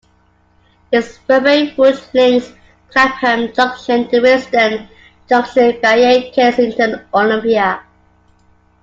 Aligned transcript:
This 0.91 1.19
railway 1.29 1.75
route 1.77 2.09
links 2.15 2.51
Clapham 2.89 3.53
Junction 3.53 4.09
to 4.09 4.19
Willesden 4.19 4.89
Junction 5.29 5.79
via 5.79 6.31
Kensington 6.31 7.05
Olympia. 7.13 7.83